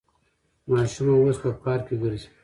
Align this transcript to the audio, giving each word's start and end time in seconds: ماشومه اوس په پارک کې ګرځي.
ماشومه 0.71 1.13
اوس 1.19 1.37
په 1.43 1.49
پارک 1.63 1.83
کې 1.87 1.95
ګرځي. 2.01 2.29